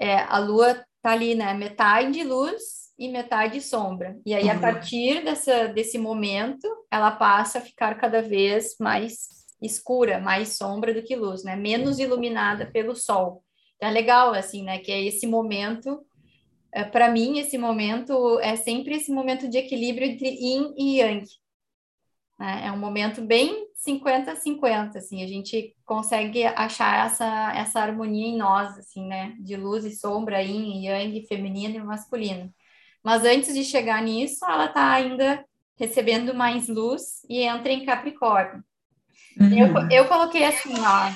[0.00, 1.52] É, a lua tá ali, né?
[1.52, 4.18] Metade luz e metade sombra.
[4.24, 4.52] E aí, uhum.
[4.52, 10.94] a partir dessa, desse momento, ela passa a ficar cada vez mais escura, mais sombra
[10.94, 11.54] do que luz, né?
[11.54, 13.44] Menos iluminada pelo sol.
[13.76, 14.78] Então, é legal, assim, né?
[14.78, 16.04] Que é esse momento,
[16.72, 21.26] é, para mim, esse momento é sempre esse momento de equilíbrio entre yin e yang.
[22.38, 22.62] Né?
[22.66, 28.78] É um momento bem 50-50, assim, a gente consegue achar essa, essa harmonia em nós,
[28.78, 29.34] assim, né?
[29.40, 32.52] De luz e sombra, yin e yang, feminino e masculino.
[33.02, 35.44] Mas antes de chegar nisso, ela está ainda
[35.78, 38.62] recebendo mais luz e entra em Capricórnio.
[39.40, 39.58] Uhum.
[39.58, 41.10] Eu, eu coloquei assim, ó,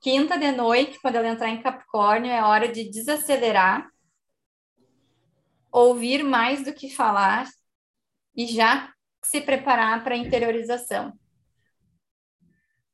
[0.00, 3.88] quinta de noite, quando ela entrar em Capricórnio, é hora de desacelerar,
[5.70, 7.46] ouvir mais do que falar
[8.36, 11.12] e já se preparar para a interiorização.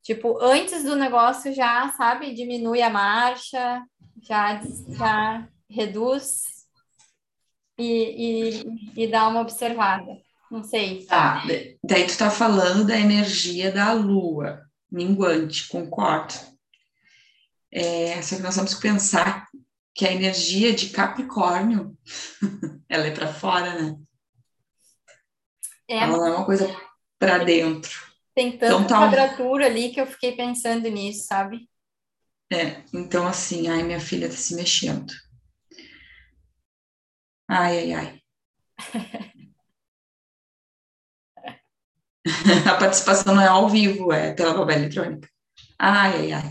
[0.03, 3.83] Tipo, antes do negócio já, sabe, diminui a marcha,
[4.23, 6.43] já, já reduz
[7.79, 8.65] e,
[8.97, 10.19] e, e dar uma observada.
[10.51, 11.05] Não sei.
[11.07, 11.45] Tá,
[11.85, 16.35] daí tu tá falando da energia da lua, minguante, concordo.
[17.73, 19.47] É, só que nós vamos pensar
[19.95, 21.97] que a energia de Capricórnio,
[22.89, 23.97] ela é para fora, né?
[25.89, 25.99] É.
[25.99, 26.75] Ela não é uma coisa
[27.19, 28.10] para dentro.
[28.41, 29.01] Tem tanta então, tá...
[29.01, 31.69] quadratura ali que eu fiquei pensando nisso, sabe?
[32.51, 35.13] É, então assim, ai, minha filha tá se mexendo.
[37.47, 38.19] Ai, ai, ai.
[42.67, 45.29] A participação não é ao vivo, é pela babá eletrônica.
[45.79, 46.51] Ai, ai, ai.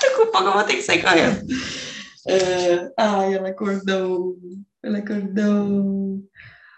[0.00, 1.42] Daqui a pouco eu vou ter que sair correndo.
[1.42, 4.38] Uh, ai, ela acordou.
[4.80, 6.22] Ela acordou.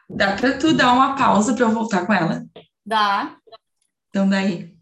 [0.08, 2.46] Dá para tu dar uma pausa para eu voltar com ela?
[2.86, 3.36] Dá.
[4.14, 4.72] Então, daí.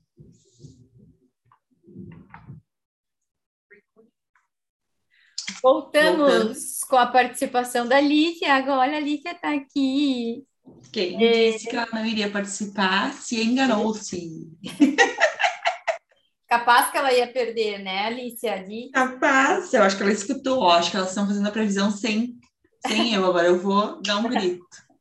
[5.62, 6.58] Voltamos Voltando.
[6.86, 8.52] com a participação da Lícia.
[8.52, 10.44] Agora a Lícia está aqui.
[10.92, 11.52] Quem é...
[11.52, 14.50] disse que ela não iria participar se enganou-se.
[16.46, 18.62] Capaz que ela ia perder, né, Alicia?
[18.62, 18.90] De...
[18.90, 22.38] Capaz, eu acho que ela escutou, acho que elas estão fazendo a previsão sem,
[22.86, 24.91] sem eu, agora eu vou dar um grito.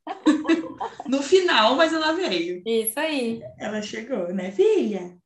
[1.08, 2.62] No final, mas ela veio.
[2.66, 3.42] Isso aí.
[3.60, 5.18] Ela chegou, né, filha?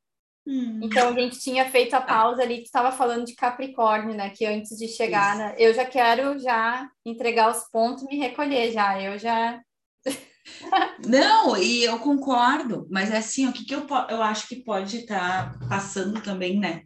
[0.46, 0.80] Hum.
[0.82, 4.30] Então, a gente tinha feito a pausa ali, que estava falando de Capricórnio, né?
[4.30, 8.70] Que antes de chegar, né, eu já quero já entregar os pontos e me recolher
[8.72, 9.02] já.
[9.02, 9.60] Eu já.
[11.04, 14.98] Não, e eu concordo, mas é assim, o que, que eu, eu acho que pode
[14.98, 16.82] estar tá passando também, né?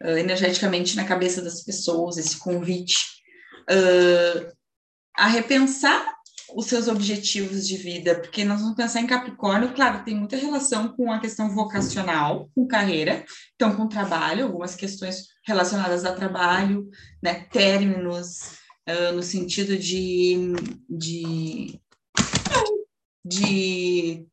[0.00, 2.96] Uh, energeticamente na cabeça das pessoas, esse convite
[3.68, 4.52] uh,
[5.16, 6.04] a repensar
[6.54, 10.88] os seus objetivos de vida, porque nós vamos pensar em Capricórnio, claro, tem muita relação
[10.88, 16.88] com a questão vocacional, com carreira, então com trabalho, algumas questões relacionadas a trabalho,
[17.22, 18.56] né, términos,
[18.88, 20.52] uh, no sentido de,
[20.88, 21.80] de,
[23.24, 24.26] de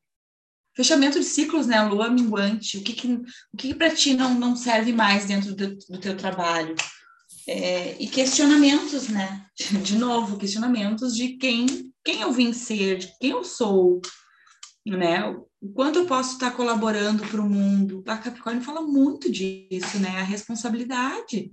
[0.76, 3.08] fechamento de ciclos, né, lua minguante, o que que,
[3.54, 6.76] o que, que para ti não, não serve mais dentro do, do teu trabalho,
[7.50, 9.44] é, e questionamentos, né?
[9.84, 11.66] De novo, questionamentos de quem,
[12.04, 14.00] quem eu vim ser, de quem eu sou,
[14.86, 15.28] né?
[15.62, 18.04] O quanto eu posso estar colaborando para o mundo.
[18.08, 20.20] A Capricórnio fala muito disso, né?
[20.20, 21.52] A responsabilidade.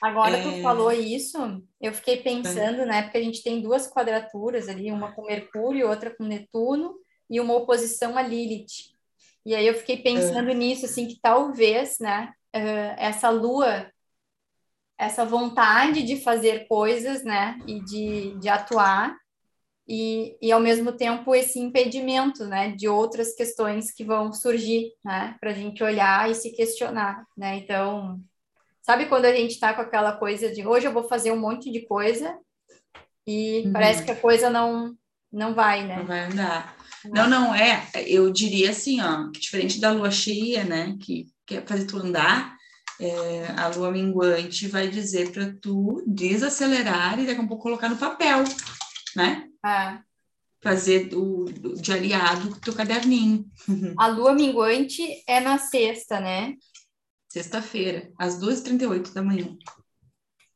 [0.00, 0.42] Agora é...
[0.42, 1.38] tu falou isso,
[1.80, 2.86] eu fiquei pensando, é.
[2.86, 3.02] né?
[3.02, 6.94] Porque a gente tem duas quadraturas ali, uma com Mercúrio, outra com Netuno,
[7.30, 8.90] e uma oposição a Lilith.
[9.44, 10.54] E aí eu fiquei pensando é.
[10.54, 12.32] nisso, assim, que talvez, né?
[12.52, 13.90] Essa lua
[15.00, 19.16] essa vontade de fazer coisas, né, e de, de atuar,
[19.88, 25.34] e, e ao mesmo tempo esse impedimento, né, de outras questões que vão surgir, né,
[25.40, 28.20] para a gente olhar e se questionar, né, então,
[28.82, 31.72] sabe quando a gente está com aquela coisa de hoje eu vou fazer um monte
[31.72, 32.36] de coisa
[33.26, 33.72] e uhum.
[33.72, 34.94] parece que a coisa não,
[35.32, 35.96] não vai, né?
[35.96, 36.76] Não vai andar.
[37.06, 41.64] Não, não, é, eu diria assim, ó, que diferente da lua cheia, né, que quer
[41.64, 42.59] fazer tu andar,
[43.00, 47.96] é, a lua minguante vai dizer para tu desacelerar e daqui a pouco colocar no
[47.96, 48.44] papel,
[49.16, 49.48] né?
[49.64, 49.98] É.
[50.62, 53.46] fazer do, de aliado do teu caderninho.
[53.98, 56.54] A lua minguante é na sexta, né?
[57.28, 59.56] Sexta-feira, às 2h38 da manhã.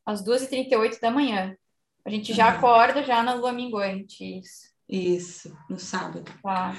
[0.05, 1.57] Às 2h38 da manhã.
[2.05, 2.59] A gente já uhum.
[2.59, 4.39] acorda já na lua minguante.
[4.39, 6.31] Isso, isso no sábado.
[6.43, 6.75] Tá.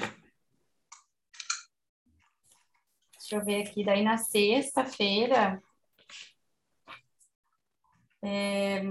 [3.26, 3.84] Deixa eu ver aqui.
[3.84, 5.60] Daí na sexta-feira.
[8.24, 8.84] É,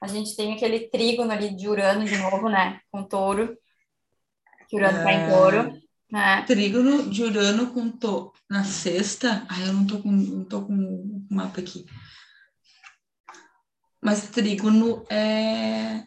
[0.00, 2.80] a gente tem aquele trígono ali de Urano de novo, né?
[2.90, 3.58] Com touro.
[4.66, 5.82] Que Urano tá em touro.
[6.10, 6.42] Né?
[6.46, 8.32] Trígono de Urano com touro.
[8.48, 9.46] Na sexta?
[9.50, 11.84] Ai, eu não tô com, não tô com o mapa aqui.
[14.02, 16.02] Mas trígono é.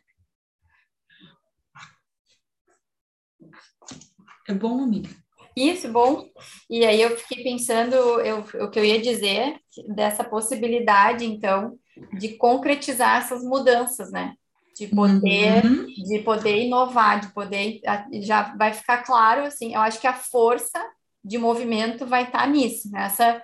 [4.47, 5.28] É bom, amiga.
[5.55, 6.25] Isso, bom.
[6.69, 11.77] E aí eu fiquei pensando eu, o que eu ia dizer dessa possibilidade, então,
[12.17, 14.35] de concretizar essas mudanças, né?
[14.77, 15.85] De poder, uhum.
[15.87, 17.81] de poder inovar, de poder
[18.21, 19.73] já vai ficar claro assim.
[19.73, 20.79] Eu acho que a força
[21.23, 23.43] de movimento vai estar nisso, nessa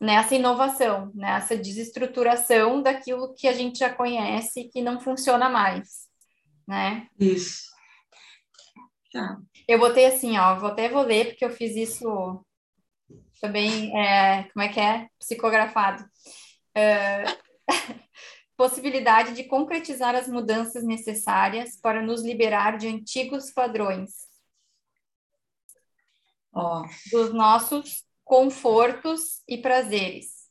[0.00, 6.08] nessa inovação, nessa desestruturação daquilo que a gente já conhece e que não funciona mais,
[6.66, 7.06] né?
[7.18, 7.72] Isso.
[9.12, 9.38] Tá.
[9.66, 12.44] Eu botei assim, ó, vou até vou ler porque eu fiz isso
[13.40, 15.08] também, é, como é que é?
[15.18, 16.04] Psicografado.
[16.74, 17.24] É,
[18.56, 24.10] possibilidade de concretizar as mudanças necessárias para nos liberar de antigos padrões.
[27.10, 30.44] Dos nossos confortos e prazeres.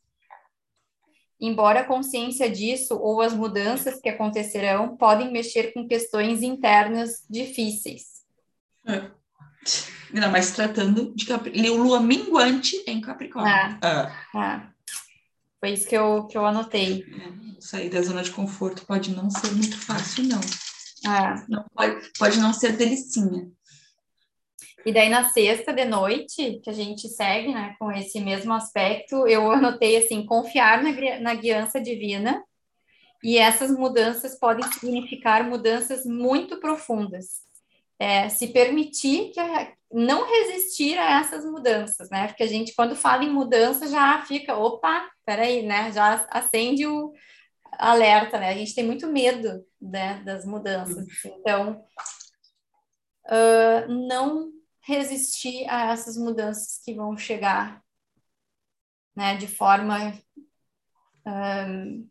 [1.39, 8.12] Embora a consciência disso ou as mudanças que acontecerão podem mexer com questões internas difíceis.
[8.87, 9.11] É.
[10.13, 11.69] Ainda mais tratando de Capri...
[11.69, 13.51] lua minguante em Capricórnio.
[13.51, 14.27] Ah, ah.
[14.35, 14.69] ah.
[15.59, 17.03] Foi isso que eu, que eu anotei.
[17.03, 20.41] É, sair da zona de conforto pode não ser muito fácil, não.
[21.05, 21.43] Ah.
[21.49, 23.49] não pode, pode não ser delicinha.
[24.85, 29.25] E daí na sexta de noite, que a gente segue, né, com esse mesmo aspecto,
[29.27, 32.43] eu anotei assim, confiar na, na guiança divina,
[33.23, 37.43] e essas mudanças podem significar mudanças muito profundas.
[38.03, 39.39] É, se permitir que
[39.89, 42.27] não resistir a essas mudanças, né?
[42.27, 45.89] Porque a gente, quando fala em mudança, já fica, opa, peraí, né?
[45.93, 47.13] Já acende o
[47.79, 48.49] alerta, né?
[48.49, 51.07] A gente tem muito medo né, das mudanças.
[51.25, 51.81] Então,
[53.27, 54.51] uh, não
[54.81, 57.81] resistir a essas mudanças que vão chegar,
[59.15, 60.13] né, de forma
[61.25, 62.09] um,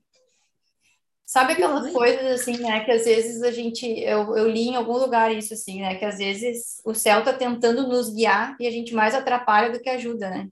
[1.32, 4.98] sabe aquelas coisas assim, né, que às vezes a gente eu, eu li em algum
[4.98, 8.70] lugar isso assim, né, que às vezes o céu tá tentando nos guiar e a
[8.70, 10.48] gente mais atrapalha do que ajuda, né?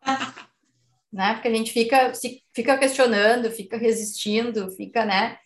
[1.12, 1.34] né?
[1.34, 5.36] Porque a gente fica se fica questionando, fica resistindo, fica, né?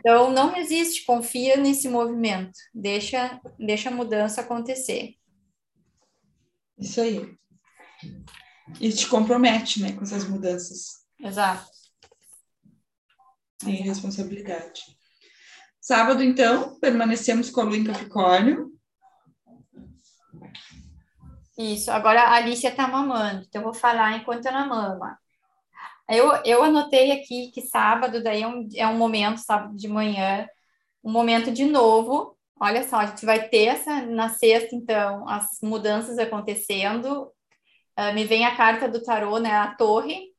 [0.00, 5.16] Então não resiste, confia nesse movimento, deixa deixa a mudança acontecer.
[6.78, 7.30] Isso aí.
[8.80, 11.04] E te compromete, né, com essas mudanças.
[11.20, 11.73] Exato.
[13.58, 14.82] Tem responsabilidade.
[15.80, 18.72] Sábado, então, permanecemos com a lua em Capricórnio.
[21.58, 21.90] Isso.
[21.90, 25.18] Agora a Alicia está mamando, então eu vou falar enquanto ela mama.
[26.08, 30.46] Eu, eu anotei aqui que sábado daí é um, é um momento, sábado de manhã,
[31.02, 35.58] um momento de novo Olha só, a gente vai ter essa na sexta, então, as
[35.62, 37.30] mudanças acontecendo.
[37.98, 39.52] Uh, me vem a carta do tarô, né?
[39.52, 40.33] A torre.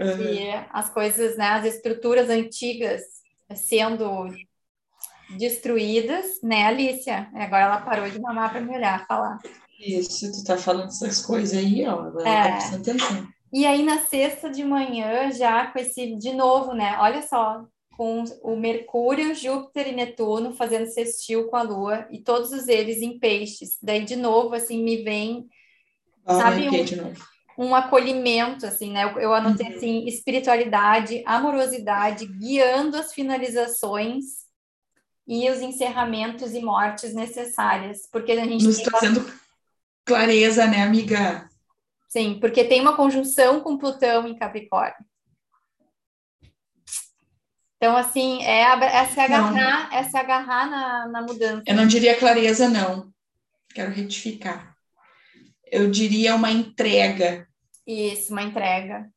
[0.00, 0.32] Uhum.
[0.32, 1.46] E as coisas, né?
[1.48, 3.02] As estruturas antigas
[3.54, 4.28] sendo
[5.36, 7.28] destruídas, né, Alicia?
[7.34, 9.38] Agora ela parou de mamar para me olhar, falar.
[9.78, 12.00] Isso, tu tá falando essas coisas aí, ó.
[12.00, 12.42] Agora é.
[12.42, 13.28] tá prestando atenção.
[13.52, 16.96] E aí, na sexta de manhã, já com esse, de novo, né?
[17.00, 22.68] Olha só, com o Mercúrio, Júpiter e Netuno fazendo sextil com a Lua e todos
[22.68, 23.76] eles em peixes.
[23.82, 25.46] Daí, de novo, assim, me vem,
[26.24, 27.12] ah, sabe, um,
[27.58, 29.04] um, acolhimento, assim, né?
[29.04, 29.76] Eu, eu anotei, uhum.
[29.76, 34.24] assim, espiritualidade, amorosidade, guiando as finalizações
[35.26, 38.64] e os encerramentos e mortes necessárias, porque a gente...
[38.64, 39.32] Nos trazendo
[40.04, 41.48] clareza, né, amiga?
[42.08, 45.04] Sim, porque tem uma conjunção com Plutão em Capricórnio.
[47.76, 51.62] Então, assim, é, é se agarrar, é se agarrar na, na mudança.
[51.66, 53.10] Eu não diria clareza, não.
[53.72, 54.69] Quero retificar.
[55.70, 57.48] Eu diria uma entrega.
[57.86, 59.10] Isso, uma entrega.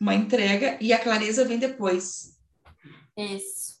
[0.00, 2.38] Uma entrega e a clareza vem depois.
[3.16, 3.80] Isso.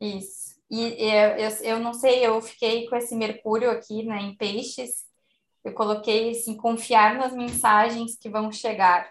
[0.00, 0.58] Isso.
[0.70, 5.06] E eu, eu, eu não sei, eu fiquei com esse Mercúrio aqui né, em peixes.
[5.64, 9.10] Eu coloquei assim, confiar nas mensagens que vão chegar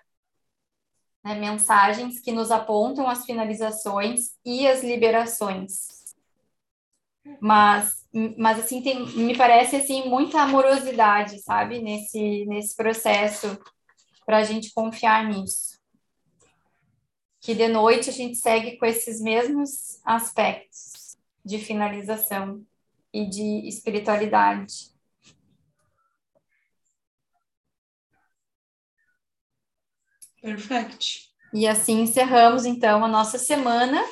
[1.23, 5.87] né, mensagens que nos apontam as finalizações e as liberações.
[7.41, 8.06] Mas,
[8.37, 13.59] mas assim, tem, me parece assim muita amorosidade, sabe, nesse, nesse processo
[14.25, 15.77] para a gente confiar nisso.
[17.39, 22.65] Que de noite a gente segue com esses mesmos aspectos de finalização
[23.13, 24.91] e de espiritualidade.
[30.41, 31.27] Perfeito.
[31.53, 34.03] E assim encerramos, então, a nossa semana,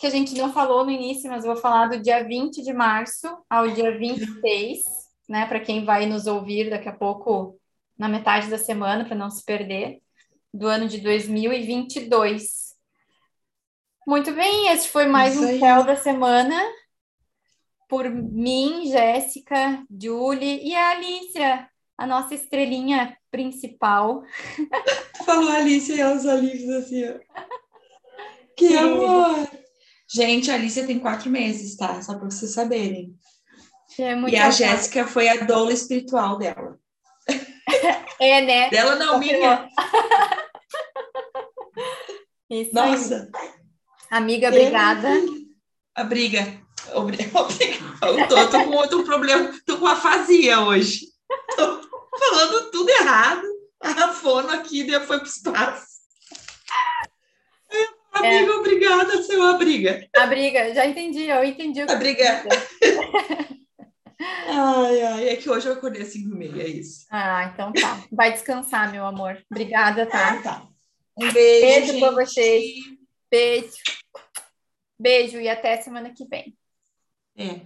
[0.00, 3.28] que a gente não falou no início, mas vou falar do dia 20 de março
[3.50, 4.82] ao dia 26,
[5.28, 7.60] né, para quem vai nos ouvir daqui a pouco,
[7.98, 10.00] na metade da semana, para não se perder,
[10.54, 12.74] do ano de 2022.
[14.06, 16.58] Muito bem, esse foi mais um Céu da Semana,
[17.86, 24.22] por mim, Jéssica, Julie e a Alicia, a nossa estrelinha principal.
[25.26, 27.18] Falou a Alice e aos alívios assim, ó.
[28.56, 29.60] Que amor!
[30.12, 32.02] Gente, a Alicia tem quatro meses, tá?
[32.02, 33.14] Só para vocês saberem.
[33.98, 36.78] É e a Jéssica foi a doula espiritual dela.
[38.22, 38.68] É, né?
[38.68, 39.66] Dela não, minha.
[42.50, 43.30] Isso Nossa.
[43.34, 43.50] Aí.
[44.10, 45.08] Amiga, obrigada.
[45.94, 46.60] A briga.
[46.92, 47.48] Obrigada.
[48.02, 51.06] Eu tô, tô com outro problema, tô com afasia hoje.
[51.56, 51.80] Tô
[52.18, 53.46] falando tudo errado.
[53.80, 55.86] A fono aqui e foi pro espaço.
[58.12, 58.56] Amiga, é.
[58.56, 60.08] obrigada, seu abriga.
[60.16, 62.42] Abriga, já entendi, eu entendi o que Abriga.
[64.48, 67.06] ai, ai, é que hoje eu acordei às 5 e meia, é isso.
[67.10, 68.02] Ah, então tá.
[68.10, 69.42] Vai descansar, meu amor.
[69.50, 70.32] Obrigada, tá?
[70.32, 70.68] Ah, tá.
[71.16, 71.92] Um beijo.
[71.92, 72.74] Beijo pra vocês.
[73.30, 73.72] Beijo.
[74.98, 76.56] Beijo e até semana que vem.
[77.36, 77.60] É.